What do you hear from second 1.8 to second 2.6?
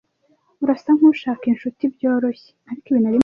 byoroshye.